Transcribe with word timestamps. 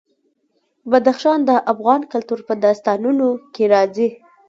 بدخشان 0.91 1.39
د 1.49 1.51
افغان 1.73 2.01
کلتور 2.13 2.39
په 2.47 2.53
داستانونو 2.65 3.27
کې 3.53 3.63
راځي. 3.73 4.09